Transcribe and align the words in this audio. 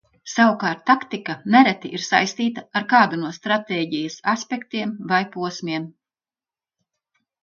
Savukārt 0.31 0.79
taktika 0.89 1.33
nereti 1.55 1.91
ir 1.97 2.03
saistīta 2.05 2.63
ar 2.81 2.87
kādu 2.93 3.19
no 3.23 3.29
stratēģijas 3.35 4.15
aspektiem 4.33 4.95
vai 5.13 5.21
posmiem. 5.37 5.87